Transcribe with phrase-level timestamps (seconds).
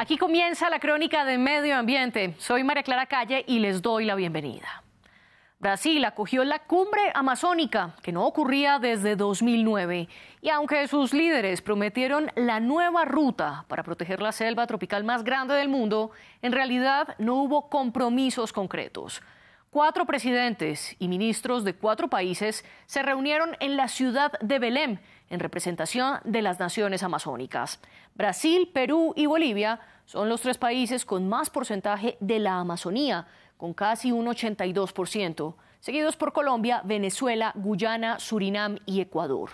[0.00, 2.34] Aquí comienza la crónica de medio ambiente.
[2.38, 4.82] Soy María Clara Calle y les doy la bienvenida.
[5.58, 10.08] Brasil acogió la cumbre amazónica, que no ocurría desde 2009.
[10.40, 15.52] Y aunque sus líderes prometieron la nueva ruta para proteger la selva tropical más grande
[15.52, 19.20] del mundo, en realidad no hubo compromisos concretos.
[19.70, 24.98] Cuatro presidentes y ministros de cuatro países se reunieron en la ciudad de Belém
[25.28, 27.78] en representación de las naciones amazónicas.
[28.16, 33.72] Brasil, Perú y Bolivia son los tres países con más porcentaje de la Amazonía, con
[33.72, 39.50] casi un 82%, seguidos por Colombia, Venezuela, Guyana, Surinam y Ecuador.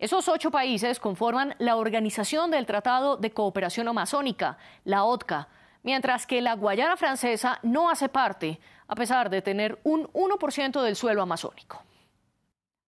[0.00, 5.46] Esos ocho países conforman la Organización del Tratado de Cooperación Amazónica, la OTCA,
[5.82, 10.96] mientras que la Guayana Francesa no hace parte, a pesar de tener un 1% del
[10.96, 11.82] suelo amazónico.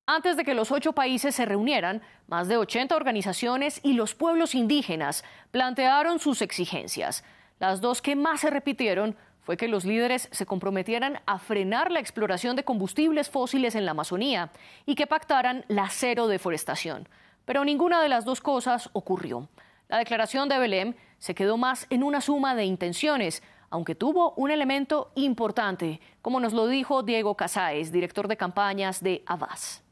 [0.07, 4.55] Antes de que los ocho países se reunieran, más de 80 organizaciones y los pueblos
[4.55, 7.25] indígenas plantearon sus exigencias.
[7.61, 12.01] Las dos que más se repitieron fue que los líderes se comprometieran a frenar la
[12.01, 14.51] exploración de combustibles fósiles en la Amazonía
[14.87, 17.09] y que pactaran la cero deforestación.
[17.45, 19.49] Pero ninguna de las dos cosas ocurrió.
[19.93, 24.51] La declaración de Belém se quedó más en una suma de intenciones, aunque tuvo un
[24.51, 29.85] elemento importante, como nos lo dijo Diego Casáez, director de campañas de Avaz.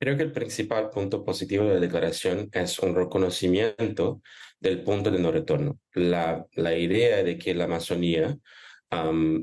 [0.00, 4.20] Creo que el principal punto positivo de la declaración es un reconocimiento
[4.58, 5.78] del punto de no retorno.
[5.94, 6.44] La,
[6.76, 8.36] idea de que la Amazonía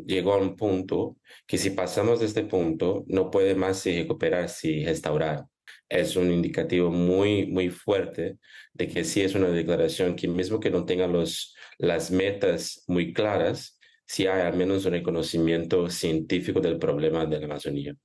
[0.06, 1.16] llegó a un punto
[1.48, 5.46] que si pasamos de este punto no puede más recuperarse y restaurar
[5.90, 8.38] es un indicativo muy, muy fuerte
[8.74, 13.14] de que sí es una declaración que mismo que no tenga los, las metas muy
[13.14, 17.96] claras, sí hay al menos un reconocimiento científico del problema de la Amazonía.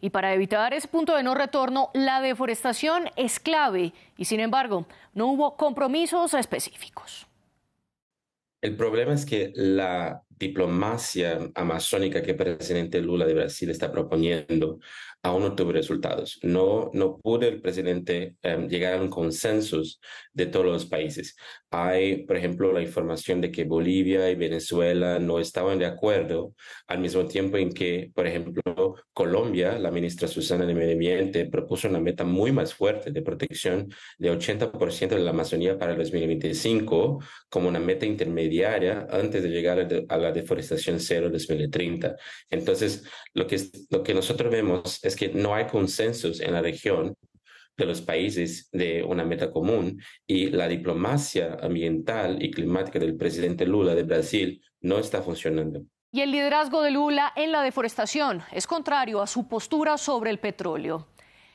[0.00, 4.86] Y para evitar ese punto de no retorno, la deforestación es clave y sin embargo
[5.14, 7.26] no hubo compromisos específicos.
[8.60, 14.78] El problema es que la diplomacia amazónica que el presidente Lula de Brasil está proponiendo
[15.22, 16.38] aún no tuvo resultados.
[16.42, 19.80] No, no pudo el presidente em, llegar a un consenso
[20.32, 21.36] de todos los países.
[21.70, 26.54] Hay, por ejemplo, la información de que Bolivia y Venezuela no estaban de acuerdo,
[26.86, 28.62] al mismo tiempo en que, por ejemplo,
[29.12, 33.88] Colombia, la ministra Susana de Medio Ambiente, propuso una meta muy más fuerte de protección
[34.18, 40.06] de 80% de la Amazonía para el 2025 como una meta intermediaria antes de llegar
[40.08, 42.16] a la deforestación cero 2030.
[42.50, 43.04] Entonces,
[43.34, 43.60] lo que,
[43.90, 47.14] lo que nosotros vemos es que no hay consensos en la región
[47.76, 53.66] de los países de una meta común y la diplomacia ambiental y climática del presidente
[53.66, 55.82] Lula de Brasil no está funcionando.
[56.12, 60.38] Y el liderazgo de Lula en la deforestación es contrario a su postura sobre el
[60.38, 61.08] petróleo.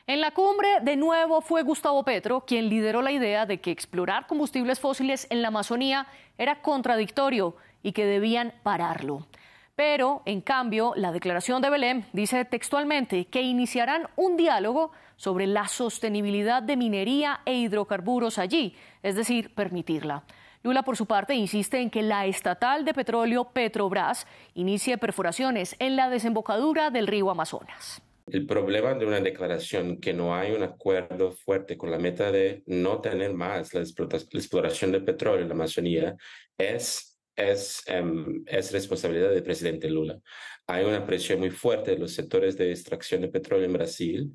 [0.08, 4.26] En la cumbre, de nuevo, fue Gustavo Petro quien lideró la idea de que explorar
[4.26, 6.08] combustibles fósiles en la Amazonía
[6.38, 9.28] era contradictorio y que debían pararlo.
[9.76, 15.68] Pero, en cambio, la declaración de Belém dice textualmente que iniciarán un diálogo sobre la
[15.68, 20.24] sostenibilidad de minería e hidrocarburos allí, es decir, permitirla.
[20.64, 25.96] Lula, por su parte, insiste en que la estatal de petróleo Petrobras inicie perforaciones en
[25.96, 28.02] la desembocadura del río Amazonas.
[28.30, 32.64] El problema de una declaración que no hay un acuerdo fuerte con la meta de
[32.66, 36.18] no tener más la, exploración de petróleo en la Amazonía
[36.58, 40.20] es es, em, es responsabilidad del presidente Lula.
[40.66, 44.34] Hay una presión muy fuerte de los sectores de extracción de petróleo en Brasil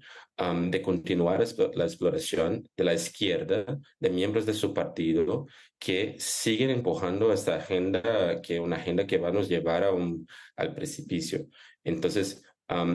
[0.71, 5.47] de continuar la exploración de la izquierda, de miembros de su partido,
[5.79, 10.27] que siguen empujando esta agenda, que una agenda que va a nos llevar a un,
[10.57, 11.47] al precipicio.
[11.85, 12.43] Entonces,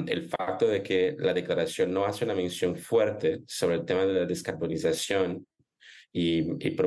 [0.08, 4.14] el facto de que la declaración no hace una mención fuerte sobre el tema de
[4.14, 5.46] la descarbonización
[6.12, 6.78] y, y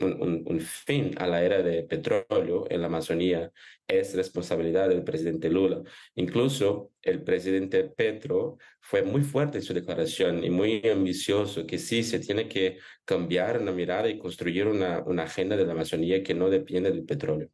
[0.00, 3.50] un, fin a la era de petróleo en la Amazonía
[3.86, 5.82] es responsabilidad del presidente Lula.
[6.14, 12.02] Incluso el presidente Petro fue muy fuerte en su declaración y muy ambicioso que sí
[12.02, 16.34] se tiene que cambiar una mirada y construir una, una agenda de la Amazonía que
[16.34, 17.50] no depende del petróleo.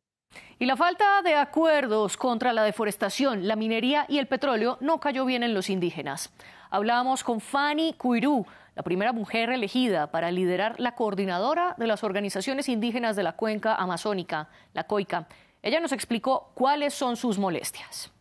[0.61, 5.25] Y la falta de acuerdos contra la deforestación, la minería y el petróleo no cayó
[5.25, 6.35] bien en los indígenas.
[6.69, 8.45] Hablábamos con Fanny Cuirú,
[8.77, 13.75] la primera mujer elegida para liderar la coordinadora de las organizaciones indígenas de la cuenca
[13.75, 15.29] amazónica, la COICA.
[15.63, 18.13] Ella nos explicó cuáles son sus molestias.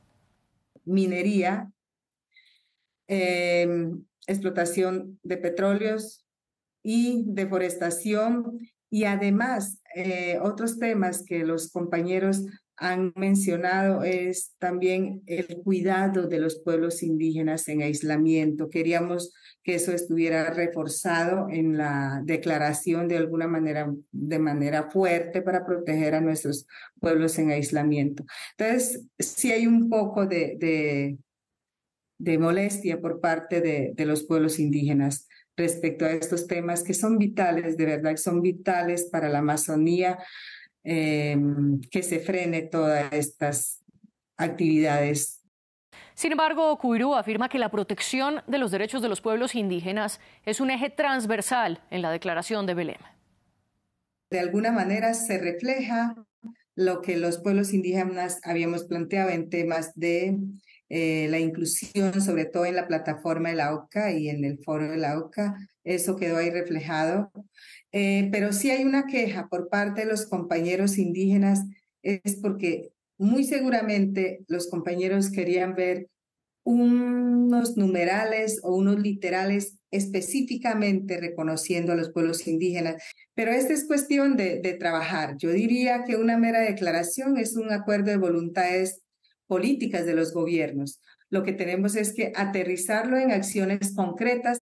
[0.86, 1.74] Minería,
[3.08, 6.26] em, explotación de petróleos
[6.82, 8.60] y deforestación
[8.90, 12.46] y además eh, otros temas que los compañeros
[12.80, 18.70] han mencionado es también el cuidado de los pueblos indígenas en aislamiento.
[18.70, 19.34] Queríamos
[19.64, 26.16] que eso estuviera reforzado en la declaración de alguna manera, de manera fuerte para proteger
[26.16, 26.68] a nuestros
[27.02, 28.24] pueblos en aislamiento.
[28.58, 31.18] Entonces, sí hay un poco de, de,
[32.18, 35.28] de molestia por parte de, de los pueblos indígenas
[35.60, 40.18] respecto a estos temas que son vitales, de verdad, son vitales para la Amazonía,
[40.84, 41.38] eh,
[41.92, 43.84] que se frene todas estas
[44.38, 45.44] actividades.
[46.16, 50.60] Sin embargo, Cuirú afirma que la protección de los derechos de los pueblos indígenas es
[50.60, 53.02] un eje transversal en la declaración de Belém.
[54.32, 56.16] De alguna manera se refleja
[56.76, 60.38] lo que los pueblos indígenas habíamos planteado en temas de
[60.90, 64.90] eh, la inclusión, sobre todo en la plataforma de la OCA y en el foro
[64.90, 67.32] de la OCA, eso quedó ahí reflejado.
[67.92, 71.64] Eh, pero sí hay una queja por parte de los compañeros indígenas,
[72.02, 76.08] es porque muy seguramente los compañeros querían ver
[76.64, 83.02] unos numerales o unos literales específicamente reconociendo a los pueblos indígenas.
[83.34, 85.36] Pero esta es cuestión de, de trabajar.
[85.38, 89.02] Yo diría que una mera declaración es un acuerdo de voluntades
[89.50, 91.02] políticas de los gobiernos.
[91.30, 94.60] Lo que tenemos es que aterrizarlo en acciones concretas.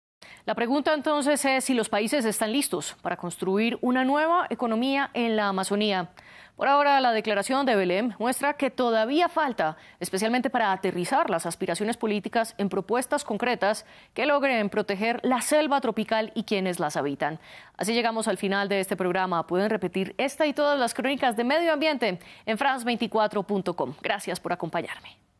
[0.44, 5.36] La pregunta entonces es si los países están listos para construir una nueva economía en
[5.36, 6.10] la Amazonía.
[6.56, 11.96] Por ahora, la declaración de Belém muestra que todavía falta, especialmente para aterrizar las aspiraciones
[11.96, 17.40] políticas en propuestas concretas que logren proteger la selva tropical y quienes las habitan.
[17.76, 19.46] Así llegamos al final de este programa.
[19.46, 23.94] Pueden repetir esta y todas las crónicas de medio ambiente en france24.com.
[24.02, 25.31] Gracias por acompañarme.